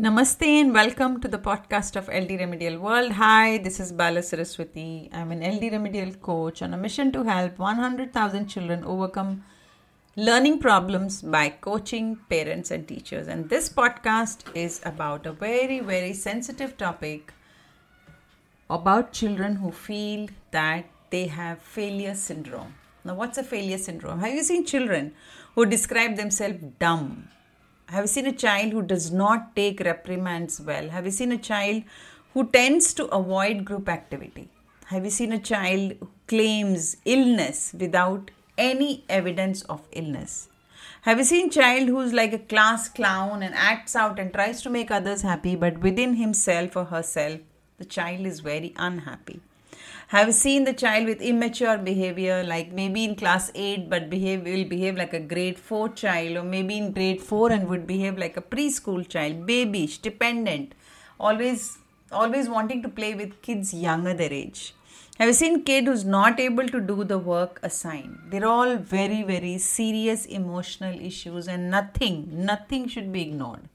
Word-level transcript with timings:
Namaste 0.00 0.46
and 0.46 0.72
welcome 0.72 1.20
to 1.20 1.26
the 1.26 1.40
podcast 1.40 1.96
of 1.96 2.06
LD 2.06 2.38
Remedial 2.38 2.78
World. 2.78 3.10
Hi, 3.10 3.58
this 3.58 3.80
is 3.80 3.92
Balasaraswathy. 3.92 5.12
I'm 5.12 5.32
an 5.32 5.40
LD 5.42 5.72
Remedial 5.72 6.12
coach 6.14 6.62
on 6.62 6.72
a 6.72 6.76
mission 6.76 7.10
to 7.10 7.24
help 7.24 7.58
100,000 7.58 8.46
children 8.46 8.84
overcome 8.84 9.42
learning 10.14 10.60
problems 10.60 11.20
by 11.20 11.48
coaching 11.48 12.16
parents 12.30 12.70
and 12.70 12.86
teachers. 12.86 13.26
And 13.26 13.48
this 13.48 13.68
podcast 13.68 14.44
is 14.54 14.80
about 14.84 15.26
a 15.26 15.32
very, 15.32 15.80
very 15.80 16.12
sensitive 16.12 16.76
topic 16.76 17.34
about 18.70 19.12
children 19.12 19.56
who 19.56 19.72
feel 19.72 20.28
that 20.52 20.84
they 21.10 21.26
have 21.26 21.58
failure 21.58 22.14
syndrome. 22.14 22.72
Now, 23.02 23.16
what's 23.16 23.36
a 23.36 23.42
failure 23.42 23.78
syndrome? 23.78 24.20
Have 24.20 24.32
you 24.32 24.44
seen 24.44 24.64
children 24.64 25.12
who 25.56 25.66
describe 25.66 26.14
themselves 26.14 26.62
dumb? 26.78 27.30
Have 27.90 28.04
you 28.04 28.08
seen 28.08 28.26
a 28.26 28.32
child 28.32 28.72
who 28.72 28.82
does 28.82 29.10
not 29.10 29.56
take 29.56 29.80
reprimands 29.80 30.60
well? 30.60 30.90
Have 30.90 31.06
you 31.06 31.10
seen 31.10 31.32
a 31.32 31.38
child 31.38 31.84
who 32.34 32.46
tends 32.50 32.92
to 32.92 33.06
avoid 33.06 33.64
group 33.64 33.88
activity? 33.88 34.50
Have 34.88 35.06
you 35.06 35.10
seen 35.10 35.32
a 35.32 35.38
child 35.38 35.94
who 35.98 36.10
claims 36.26 36.98
illness 37.06 37.74
without 37.78 38.30
any 38.58 39.04
evidence 39.08 39.62
of 39.62 39.88
illness? 39.92 40.50
Have 41.00 41.16
you 41.16 41.24
seen 41.24 41.46
a 41.46 41.50
child 41.50 41.88
who's 41.88 42.12
like 42.12 42.34
a 42.34 42.38
class 42.38 42.90
clown 42.90 43.42
and 43.42 43.54
acts 43.54 43.96
out 43.96 44.18
and 44.18 44.34
tries 44.34 44.60
to 44.62 44.68
make 44.68 44.90
others 44.90 45.22
happy 45.22 45.56
but 45.56 45.78
within 45.78 46.16
himself 46.16 46.76
or 46.76 46.84
herself 46.84 47.40
the 47.78 47.86
child 47.86 48.26
is 48.26 48.40
very 48.40 48.74
unhappy? 48.76 49.40
Have 50.08 50.34
seen 50.34 50.64
the 50.64 50.72
child 50.72 51.06
with 51.06 51.20
immature 51.20 51.78
behavior 51.78 52.42
like 52.44 52.72
maybe 52.72 53.04
in 53.04 53.14
class 53.14 53.50
8 53.54 53.90
but 53.90 54.08
behave 54.10 54.44
will 54.44 54.64
behave 54.64 54.96
like 54.96 55.12
a 55.12 55.20
grade 55.20 55.58
4 55.58 55.88
child 55.90 56.36
or 56.36 56.42
maybe 56.42 56.78
in 56.78 56.92
grade 56.92 57.20
4 57.20 57.52
and 57.52 57.68
would 57.68 57.86
behave 57.86 58.16
like 58.18 58.36
a 58.36 58.46
preschool 58.54 59.06
child 59.16 59.46
babyish 59.46 59.98
dependent 59.98 60.74
always 61.20 61.78
always 62.10 62.48
wanting 62.48 62.82
to 62.82 62.88
play 62.88 63.14
with 63.14 63.40
kids 63.42 63.74
younger 63.74 64.14
their 64.14 64.32
age. 64.32 64.74
Have 65.18 65.28
you 65.28 65.34
seen 65.34 65.64
kid 65.64 65.86
who's 65.86 66.04
not 66.04 66.38
able 66.38 66.68
to 66.68 66.80
do 66.80 67.02
the 67.04 67.18
work 67.18 67.58
assigned? 67.62 68.18
They're 68.30 68.46
all 68.46 68.76
very 68.76 69.22
very 69.22 69.58
serious 69.58 70.24
emotional 70.26 70.98
issues 70.98 71.48
and 71.48 71.70
nothing 71.70 72.28
nothing 72.30 72.88
should 72.88 73.12
be 73.12 73.22
ignored 73.22 73.68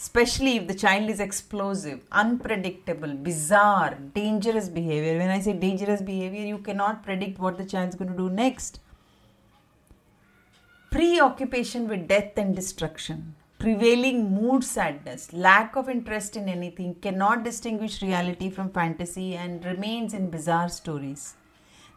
especially 0.00 0.56
if 0.56 0.66
the 0.66 0.74
child 0.82 1.10
is 1.10 1.20
explosive, 1.20 2.00
unpredictable, 2.10 3.12
bizarre, 3.12 3.98
dangerous 4.14 4.66
behavior. 4.66 5.18
When 5.18 5.28
I 5.28 5.40
say 5.40 5.52
dangerous 5.52 6.00
behavior, 6.00 6.46
you 6.46 6.56
cannot 6.58 7.02
predict 7.02 7.38
what 7.38 7.58
the 7.58 7.66
child 7.66 7.90
is 7.90 7.96
going 7.96 8.10
to 8.10 8.16
do 8.16 8.30
next. 8.30 8.80
Preoccupation 10.90 11.86
with 11.86 12.08
death 12.08 12.38
and 12.38 12.56
destruction, 12.56 13.34
prevailing 13.58 14.34
mood 14.34 14.64
sadness, 14.64 15.34
lack 15.34 15.76
of 15.76 15.90
interest 15.90 16.34
in 16.34 16.48
anything, 16.48 16.94
cannot 16.94 17.44
distinguish 17.44 18.00
reality 18.00 18.48
from 18.48 18.70
fantasy, 18.70 19.34
and 19.34 19.62
remains 19.66 20.14
in 20.14 20.30
bizarre 20.30 20.70
stories. 20.70 21.34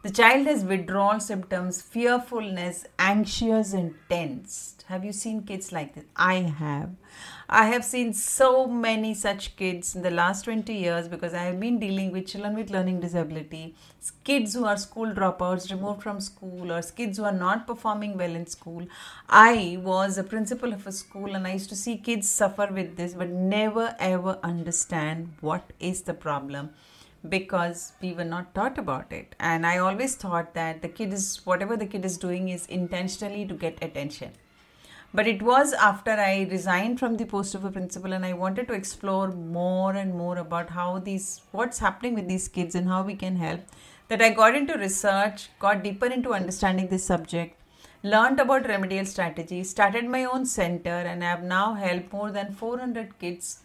The 0.03 0.11
child 0.11 0.47
has 0.47 0.65
withdrawal 0.65 1.21
symptoms, 1.21 1.81
fearfulness, 1.81 2.83
anxious, 2.99 3.71
and 3.71 3.95
tensed. 4.09 4.83
Have 4.89 5.05
you 5.05 5.13
seen 5.13 5.43
kids 5.43 5.71
like 5.71 5.95
this? 5.95 6.03
I 6.17 6.41
have. 6.41 6.89
I 7.47 7.67
have 7.67 7.85
seen 7.85 8.11
so 8.11 8.67
many 8.67 9.13
such 9.13 9.55
kids 9.55 9.95
in 9.95 10.01
the 10.01 10.11
last 10.11 10.43
20 10.43 10.73
years 10.73 11.07
because 11.07 11.33
I 11.33 11.43
have 11.43 11.57
been 11.57 11.79
dealing 11.79 12.11
with 12.11 12.27
children 12.27 12.53
with 12.53 12.69
learning 12.69 12.99
disability, 12.99 13.75
kids 14.25 14.53
who 14.53 14.65
are 14.65 14.75
school 14.75 15.13
dropouts, 15.13 15.71
removed 15.71 16.03
from 16.03 16.19
school, 16.19 16.73
or 16.73 16.81
kids 16.81 17.17
who 17.17 17.23
are 17.23 17.31
not 17.31 17.65
performing 17.65 18.17
well 18.17 18.35
in 18.35 18.45
school. 18.45 18.85
I 19.29 19.79
was 19.81 20.17
a 20.17 20.23
principal 20.25 20.73
of 20.73 20.85
a 20.85 20.91
school 20.91 21.33
and 21.33 21.47
I 21.47 21.53
used 21.53 21.69
to 21.69 21.77
see 21.77 21.95
kids 21.95 22.27
suffer 22.27 22.67
with 22.69 22.97
this 22.97 23.13
but 23.13 23.29
never 23.29 23.95
ever 23.99 24.37
understand 24.43 25.35
what 25.39 25.71
is 25.79 26.01
the 26.01 26.13
problem 26.13 26.71
because 27.27 27.93
we 28.01 28.13
were 28.13 28.25
not 28.25 28.53
taught 28.53 28.77
about 28.77 29.11
it. 29.11 29.35
And 29.39 29.65
I 29.65 29.77
always 29.77 30.15
thought 30.15 30.53
that 30.53 30.81
the 30.81 30.89
kid 30.89 31.13
is, 31.13 31.41
whatever 31.45 31.77
the 31.77 31.85
kid 31.85 32.05
is 32.05 32.17
doing, 32.17 32.49
is 32.49 32.65
intentionally 32.67 33.45
to 33.45 33.53
get 33.53 33.83
attention. 33.83 34.31
But 35.13 35.27
it 35.27 35.43
was 35.43 35.73
after 35.73 36.11
I 36.11 36.47
resigned 36.49 36.99
from 36.99 37.17
the 37.17 37.25
post 37.25 37.53
of 37.53 37.63
a 37.63 37.71
principal 37.71 38.13
and 38.13 38.25
I 38.25 38.33
wanted 38.33 38.67
to 38.67 38.73
explore 38.73 39.27
more 39.27 39.93
and 39.93 40.15
more 40.15 40.37
about 40.37 40.71
how 40.71 40.97
these, 40.97 41.41
what's 41.51 41.77
happening 41.79 42.15
with 42.15 42.27
these 42.27 42.47
kids 42.47 42.73
and 42.73 42.87
how 42.87 43.03
we 43.03 43.15
can 43.15 43.35
help, 43.35 43.61
that 44.07 44.23
I 44.23 44.31
got 44.31 44.55
into 44.55 44.73
research, 44.73 45.49
got 45.59 45.83
deeper 45.83 46.07
into 46.07 46.33
understanding 46.33 46.87
this 46.87 47.05
subject, 47.05 47.59
learned 48.01 48.39
about 48.39 48.67
remedial 48.67 49.05
strategies, 49.05 49.69
started 49.69 50.05
my 50.05 50.25
own 50.25 50.47
center, 50.47 50.89
and 50.89 51.23
I 51.23 51.29
have 51.29 51.43
now 51.43 51.75
helped 51.75 52.11
more 52.11 52.31
than 52.31 52.53
400 52.53 53.19
kids 53.19 53.59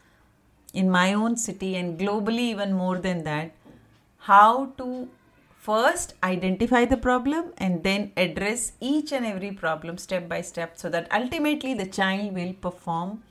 in 0.73 0.91
my 0.91 1.13
own 1.13 1.37
city 1.37 1.77
and 1.77 1.99
globally 1.99 2.49
even 2.55 2.73
more 2.73 2.99
than 2.99 3.25
that 3.25 3.53
how 4.19 4.67
to 4.79 5.09
first 5.69 6.15
identify 6.23 6.85
the 6.85 6.97
problem 6.97 7.53
and 7.59 7.83
then 7.83 8.11
address 8.17 8.73
each 8.81 9.13
and 9.13 9.27
every 9.27 9.51
problem 9.53 9.99
step 9.99 10.29
by 10.29 10.41
step 10.41 10.77
so 10.77 10.89
that 10.89 11.11
ultimately 11.13 11.75
the 11.75 11.87
child 11.87 12.35
will 12.35 12.53
perform 12.55 13.23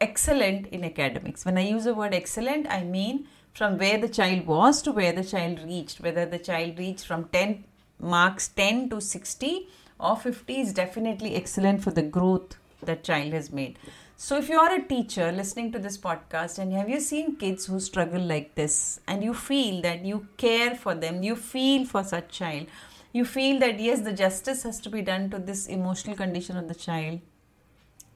excellent 0.00 0.66
in 0.68 0.84
academics. 0.84 1.44
When 1.44 1.58
i 1.58 1.62
use 1.62 1.84
the 1.84 1.94
word 1.94 2.14
excellent 2.14 2.66
i 2.68 2.82
mean 2.82 3.26
from 3.52 3.76
where 3.78 3.98
the 3.98 4.08
child 4.08 4.46
was 4.46 4.80
to 4.82 4.92
where 4.92 5.12
the 5.12 5.24
child 5.24 5.60
reached. 5.62 6.00
Whether 6.00 6.24
the 6.26 6.38
child 6.38 6.78
reached 6.78 7.06
from 7.06 7.24
10 7.32 7.64
marks 8.00 8.48
10 8.48 8.88
to 8.90 9.00
60 9.00 9.68
or 10.00 10.16
50 10.16 10.60
is 10.60 10.72
definitely 10.72 11.34
excellent 11.36 11.82
for 11.82 11.90
the 11.90 12.02
growth 12.02 12.56
that 12.82 13.04
child 13.04 13.32
has 13.32 13.52
made 13.52 13.78
so, 14.24 14.36
if 14.36 14.48
you 14.48 14.56
are 14.60 14.72
a 14.72 14.80
teacher 14.80 15.32
listening 15.32 15.72
to 15.72 15.80
this 15.80 15.98
podcast 15.98 16.60
and 16.60 16.72
have 16.72 16.88
you 16.88 17.00
seen 17.00 17.34
kids 17.34 17.66
who 17.66 17.80
struggle 17.80 18.20
like 18.22 18.54
this 18.54 19.00
and 19.08 19.24
you 19.24 19.34
feel 19.34 19.82
that 19.82 20.04
you 20.04 20.28
care 20.36 20.76
for 20.76 20.94
them, 20.94 21.24
you 21.24 21.34
feel 21.34 21.84
for 21.84 22.04
such 22.04 22.28
child, 22.28 22.68
you 23.12 23.24
feel 23.24 23.58
that 23.58 23.80
yes, 23.80 24.02
the 24.02 24.12
justice 24.12 24.62
has 24.62 24.78
to 24.82 24.90
be 24.90 25.02
done 25.02 25.28
to 25.30 25.40
this 25.40 25.66
emotional 25.66 26.14
condition 26.14 26.56
of 26.56 26.68
the 26.68 26.74
child, 26.76 27.18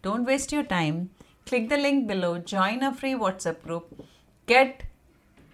don't 0.02 0.24
waste 0.24 0.52
your 0.52 0.62
time. 0.62 1.10
Click 1.44 1.68
the 1.68 1.76
link 1.76 2.06
below, 2.06 2.38
join 2.38 2.84
a 2.84 2.94
free 2.94 3.14
WhatsApp 3.14 3.60
group, 3.64 4.06
get 4.46 4.84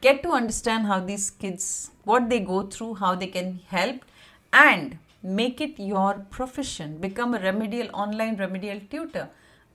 get 0.02 0.22
to 0.22 0.32
understand 0.32 0.84
how 0.84 1.00
these 1.00 1.30
kids 1.30 1.92
what 2.04 2.28
they 2.28 2.40
go 2.40 2.64
through, 2.66 2.96
how 2.96 3.14
they 3.14 3.28
can 3.38 3.60
help 3.68 4.04
and 4.52 4.98
make 5.22 5.62
it 5.62 5.78
your 5.78 6.26
profession. 6.28 6.98
Become 6.98 7.32
a 7.32 7.38
remedial 7.38 7.88
online 7.94 8.36
remedial 8.36 8.80
tutor 8.90 9.30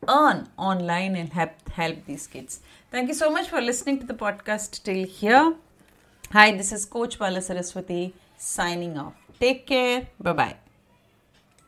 earn 0.08 0.48
online 0.58 1.16
and 1.16 1.34
help 1.34 1.70
help 1.70 2.06
these 2.06 2.28
kids. 2.28 2.60
Thank 2.92 3.08
you 3.10 3.14
so 3.14 3.30
much 3.30 3.50
for 3.50 3.62
listening 3.62 4.00
to 4.00 4.06
the 4.06 4.14
podcast 4.14 4.84
till 4.84 5.06
here. 5.06 5.56
Hi, 6.32 6.52
this 6.52 6.72
is 6.72 6.86
Coach 6.86 7.20
Balasaraswathy 7.20 8.14
signing 8.38 8.98
off. 8.98 9.14
Take 9.40 9.68
care. 9.68 10.08
Bye 10.20 10.34
bye. 10.34 10.67